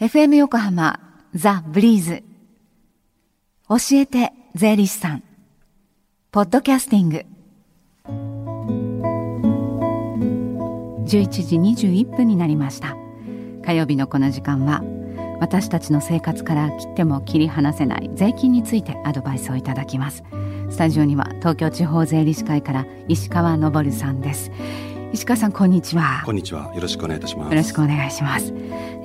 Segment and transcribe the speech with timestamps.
[0.00, 1.00] FM 横浜
[1.34, 2.22] ザ・ブリーズ。
[3.68, 5.24] 教えて税理士さん。
[6.30, 7.26] ポッドキャスティング。
[11.04, 12.94] 11時21分になりました。
[13.64, 14.84] 火曜日のこの時間は
[15.40, 20.22] 私たちの生活から切っても切り離せない税金についてアドバイスをいただきます。
[20.70, 24.52] スタジオには東京地方税理士会から石川昇さんです。
[25.12, 26.22] 石川さんこんにちは。
[26.24, 26.72] こんにちは。
[26.72, 27.50] よろしくお願いいたします。
[27.50, 28.54] よろしくお願いします。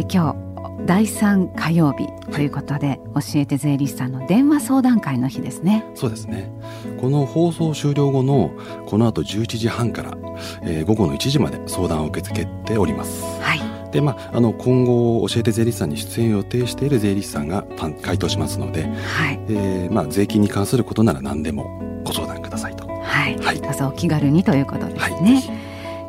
[0.07, 0.52] 今日
[0.85, 5.85] 第3火曜日ということで、はい、教えて税理士さんの電話相談会の日ですね。
[5.95, 6.51] そうですね。
[6.99, 8.51] この放送終了後の
[8.85, 10.17] この後11時半から、
[10.63, 13.23] えー、午後の1時まで相談を受け付けております。
[13.41, 13.61] はい。
[13.91, 17.63] でまあ、あの今後教えて税理士さんに出演を予定している税理士さんが
[18.01, 19.39] 回答しますので、はい。
[19.49, 22.87] えーまあ、税金に関することなら何でもご相談くださいと。
[22.87, 25.35] はい、はい、どうぞお気軽にということですね。
[25.35, 25.62] はい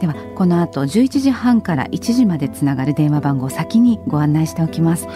[0.04, 5.08] ではこの後11時半から1時までつながる電話番号を先にご案内しておきます。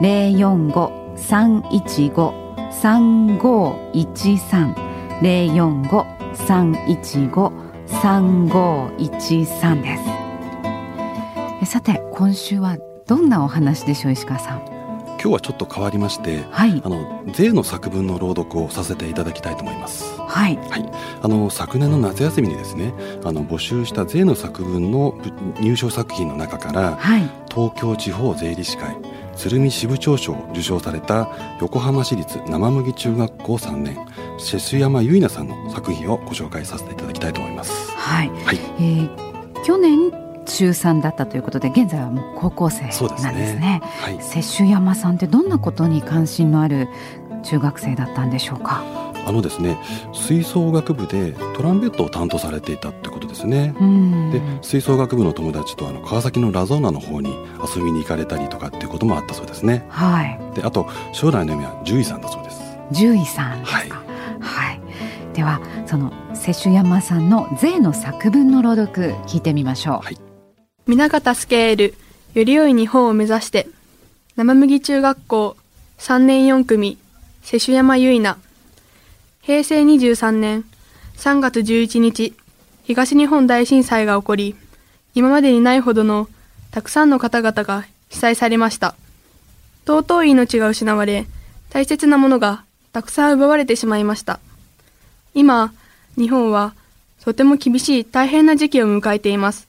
[0.00, 2.34] 零四五三一五
[2.72, 4.74] 三五一三
[5.22, 7.52] 零四五三一五
[7.86, 9.96] 三五一三で
[11.62, 11.70] す。
[11.70, 14.75] さて今週はどんなお話でしょう石川さん？
[15.26, 20.16] 今日はちょっと変わりまして、はい、あの税の作文の朗読をさせていただきたいと思います。
[20.20, 20.88] はい、はい、
[21.20, 25.18] あの昨年の夏休みにですねあの募集した税の作文の
[25.60, 28.96] 入賞作品の中から、はい、東京地方税理士会
[29.34, 31.28] 鶴見支部長賞を受賞された
[31.60, 33.96] 横浜市立生麦中学校3年
[34.38, 37.90] 瀬須山結菜さんの作品をご紹介させていただきたいと思います。
[37.90, 38.60] はい、はい。
[38.78, 43.46] えー、去年中3だったということで現在はもう高校生なんですね。
[43.46, 46.88] すねはい、瀬須山さんってどんなことに関心のある
[47.42, 48.82] 中学生だったんでしょうか？
[49.26, 49.76] あのですね
[50.12, 53.74] 吹奏楽部でトランペットを担当されていたってことですね。
[54.32, 57.36] で吹奏楽部の友達とあの川崎のラゾーナの方に
[57.76, 59.84] 遊びに行かれたりとかっていうこともあったそうですね。
[59.88, 60.38] はい。
[60.54, 62.60] であと将来の夢は獣医さんだそうです。
[62.92, 63.78] 獣医さんですか？
[63.78, 64.06] はい。
[64.40, 64.80] はい、
[65.34, 70.04] ではその瀬戸山さんの税の作文の朗読聞いてみましょう。
[70.04, 70.18] はい。
[70.88, 71.94] 皆方スケール
[72.34, 73.66] より良い日本を目指して
[74.36, 75.56] 生麦中学校
[75.98, 76.96] 3年4組
[77.42, 78.36] 瀬戸山結菜
[79.42, 80.64] 平成23年
[81.16, 82.34] 3月11日、
[82.84, 84.54] 東日本大震災が起こり、
[85.14, 86.28] 今までにないほどの
[86.70, 88.94] たくさんの方々が被災されました。
[89.86, 91.26] 尊い命が失われ、
[91.70, 94.38] 大切なものがたくさん奪われてしまいました。
[95.34, 95.72] 今、
[96.16, 96.74] 日本は
[97.24, 99.68] とても厳しい大変な時期を迎えています。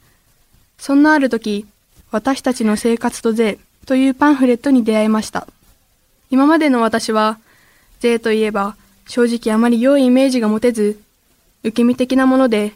[0.77, 1.65] そんなある時、
[2.11, 5.47] 私たちの生活と税というパンフレットに出会いました。
[6.29, 7.39] 今までの私は、
[7.99, 8.75] 税といえば
[9.07, 10.99] 正直あまり良いイメージが持てず、
[11.63, 12.73] 受け身的なもので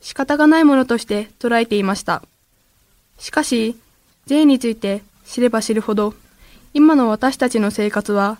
[0.00, 2.22] 仕方がないものとして捉えていました。
[3.18, 3.76] しかし、
[4.26, 6.14] 税について知れば知るほど、
[6.74, 8.38] 今の私たちの生活は、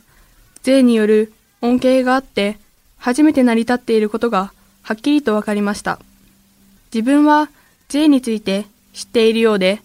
[0.63, 2.59] 税による恩恵があって、
[2.99, 4.53] 初めて成り立っていることが
[4.83, 5.99] はっきりとわかりました。
[6.93, 7.49] 自分は
[7.89, 9.83] 税について知っているようで、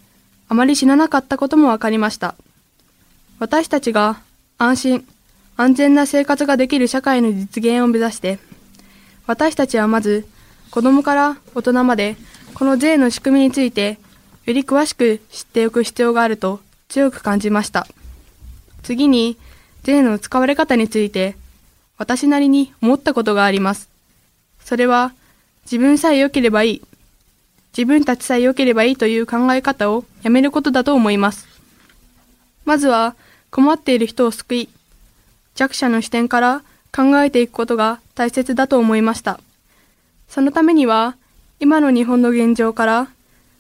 [0.48, 2.34] あまり知らなかったこともわかりました。
[3.40, 4.22] 私たちが
[4.58, 5.08] 安心、
[5.58, 8.40] 安全な生活ができる社会の実現を目指して、
[9.28, 10.26] 私たちはまず、
[10.72, 12.16] 子供から大人まで、
[12.54, 14.00] この税の仕組みについて、
[14.46, 17.88] より詳しく知っておく必要があると強く感じました。
[18.82, 19.38] 次に、
[19.84, 21.36] 税の使われ方について、
[21.98, 23.90] 私なりに思ったことがあります。
[24.64, 25.12] それは、
[25.66, 26.82] 自分さえ良ければいい、
[27.78, 31.48] 自分たちさえ良ければいいという考え方をやめることだと思います。
[32.66, 33.16] まずは、
[33.50, 34.70] 困っている人を救い、
[35.56, 36.64] 弱者の視点から
[36.96, 39.40] 考えていくことが大切だと思いました。
[40.28, 41.16] そのためには、
[41.60, 43.08] 今の日本の現状から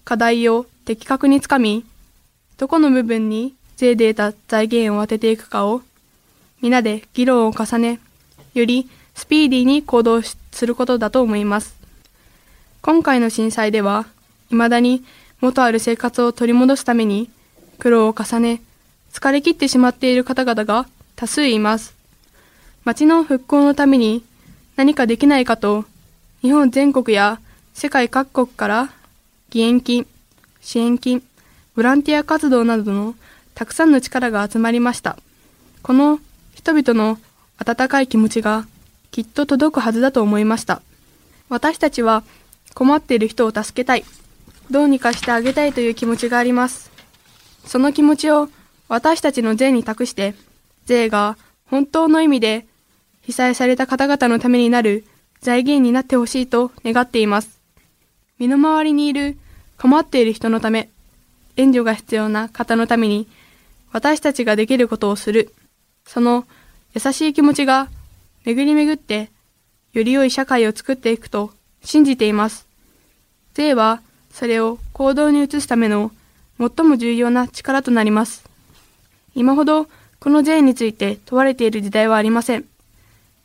[0.05, 1.85] 課題を的確につかみ、
[2.57, 5.81] どこの部分に税で得た財源を当てていくかを、
[6.61, 7.99] 皆で議論を重ね、
[8.53, 11.80] よりスピーディーに行動することだと思います。
[12.81, 14.07] 今回の震災では、
[14.49, 15.03] 未だに
[15.39, 17.29] 元ある生活を取り戻すために
[17.77, 18.61] 苦労を重ね、
[19.13, 21.93] 疲れ切ってしまっている方々が多数います。
[22.83, 24.23] 町の復興のために
[24.77, 25.85] 何かできないかと、
[26.41, 27.39] 日本全国や
[27.75, 28.89] 世界各国から
[29.53, 30.07] 義援金、
[30.59, 31.21] 支援金、
[31.75, 33.13] ボランティア活動などの
[33.53, 35.17] たくさんの力が集まりました。
[35.83, 36.19] この
[36.55, 37.19] 人々の
[37.59, 38.65] 温かい気持ちが
[39.11, 40.81] きっと届くはずだと思いました。
[41.47, 42.23] 私たちは
[42.73, 44.05] 困っている人を助けたい、
[44.69, 46.91] どうにかしてあげたいという気持ちがあります。
[47.65, 48.49] その気持ちを
[48.87, 50.33] 私たちの税に託して、
[50.85, 52.65] 税が本当の意味で
[53.21, 55.05] 被災された方々のためになる
[55.41, 57.59] 財源になってほしいと願っています。
[58.39, 59.37] 身の回りにいる
[59.77, 60.89] 困っている人のため、
[61.57, 63.27] 援助が必要な方のために、
[63.91, 65.53] 私たちができることをする。
[66.05, 66.45] その
[66.93, 67.89] 優しい気持ちが
[68.43, 69.29] 巡り巡って
[69.93, 72.65] より良い社会を作っていくと信じています。
[73.53, 74.01] 税は
[74.31, 76.11] それを行動に移すための
[76.57, 78.43] 最も重要な力となります。
[79.35, 79.87] 今ほど
[80.19, 82.65] この税について問われている時代はありません。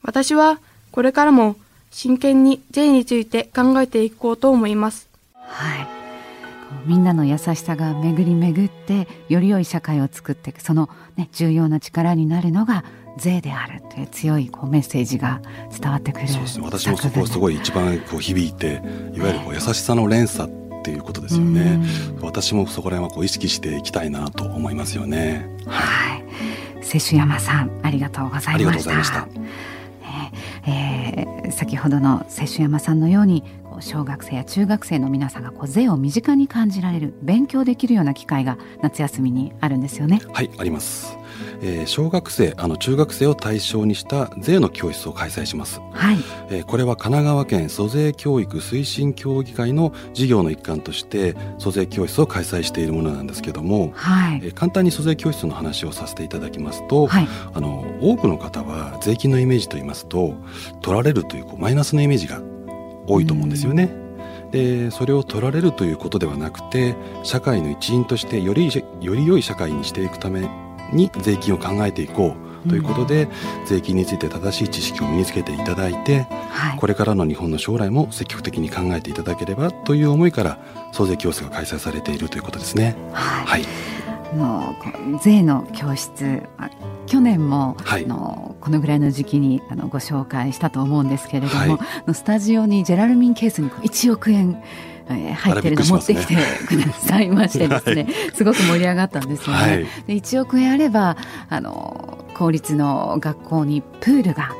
[0.02, 0.60] 私は
[0.92, 1.56] これからも
[1.90, 5.08] 真剣に税について考えていこうと思います。
[5.34, 5.95] はい。
[6.84, 12.84] みんなの優しさが巡り巡ってより良い社会を作っていくその、ね、重要な力になるのが
[13.16, 15.40] 税であるという強いこうメッセージが
[15.70, 16.64] 伝わってくるそうですね。
[16.64, 18.82] 私もそこすごい一番こう響いて
[19.14, 21.80] いわゆるこう優しさの連鎖っていうことですよね、
[22.20, 25.48] 私もそこら辺はこう意識していきたいなと思いますよね。
[25.66, 26.84] はい。
[26.84, 29.26] 瀬戸山さんありがとうございました。
[30.68, 33.42] えー、先ほどの瀬戸山さんのように
[33.80, 40.20] 小学生や中学生の皆さんがこう税を身近に感じられる勉強できるような機会が夏休みにあるんですよね。
[40.32, 41.16] はいあります。
[41.60, 46.16] えー、小学生あの中学生を対象にした税の教室を開催します、はい。
[46.50, 54.40] えー、これは神奈川県租税教育推進協議会の事業の一環として租税教室を開催しているものなんですけども、はい。
[54.44, 60.34] えー、簡単に租税教室の話をさせていただきますと、はい、あの多くの方は税金のイメージといいますと
[60.82, 62.40] 取られるというこうマイナスのイメージが
[63.06, 63.90] 多いと思うんですよね。
[64.50, 66.94] でそれを取られるということではなくて
[67.24, 68.70] 社会の一員としてより
[69.00, 70.48] より良い社会にしていくため
[70.92, 80.58] に税金を考えていこうということで、うん、税金について正しい知識を身につけていただいて、はい、これからの日本の将来も積極的に考えていただければという思いから
[80.92, 82.96] 租税教室が開催されているということですね。
[83.12, 83.95] はい、はい
[84.34, 84.74] の
[85.22, 86.42] 税の教室
[87.06, 94.62] 去年も、はい、のこのぐらいの時期にあのご紹介したと思うんですけれども、はい、スタジオにジェラルミンケースに1億円
[95.08, 96.34] えー、入ってるの持ってきて
[96.66, 99.62] くださいましてですね、 はい、すごく盛り上がったんですよね。
[99.62, 101.16] はい、で1億円あれば
[101.48, 104.50] あの公立の学校にプールが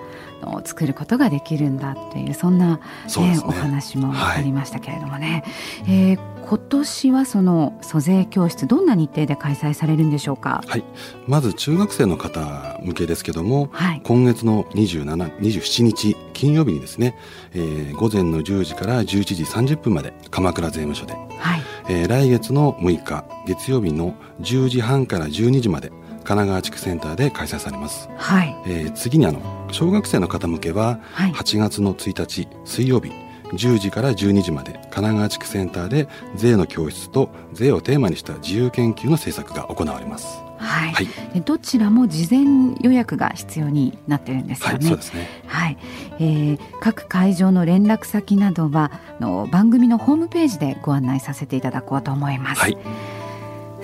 [0.42, 2.76] の作ることができるんだっていうそんな、
[3.16, 5.44] ね、ね、お話もありましたけれどもね、
[5.84, 10.84] はい、えー、今年はその租税教室どんな日程で開催されるんでしょうか、はい、
[11.26, 17.16] まず中学生の方向けですけども、はい、今月の27 27日金曜日にですね、
[17.52, 21.62] えー、午前の10時から11時30分まで鎌倉税務署で、はい。
[21.88, 28.56] えー、来月の6日月曜日の10時半から12時まで神奈川地区センターで開催されます、はい。
[28.66, 29.40] えー、次にあの
[29.72, 33.10] 小学生の方向けは8月の1日水曜日
[33.52, 40.26] 10時から12時まで神奈川地区センターで税の教室と税をテーマにした自由研究の制作が行われます。
[40.58, 44.74] はい、はい、どちらも事前予約が必要になってるんですよね。
[44.74, 45.28] はい、そうですね。
[45.46, 45.78] はい、
[46.18, 48.90] えー、各会場の連絡先などは
[49.20, 52.60] の番組のホームページでご案内させていただこうと思います。
[52.60, 52.78] はい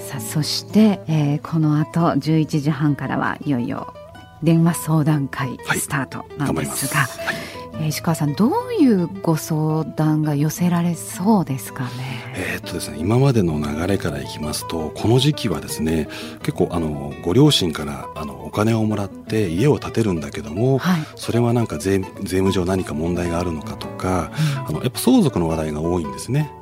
[0.02, 3.94] さあそして、えー、この後11時半からはいよいよ
[4.42, 11.90] 電話相談会スタートなんですが、はい、石川さんどういうご相談が寄せられそうですかね？
[12.34, 16.08] えー、っとですね今までの流れからいきますとこの時期はですね
[16.42, 24.30] 結構あのご両親からあのお金をもらって家を建てるんだけども、はい、それはなんか税税務上何か問題があるのかとか、
[24.60, 26.52] うん、あのやっぱ相続の話題が多いんですね。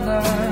[0.00, 0.43] another.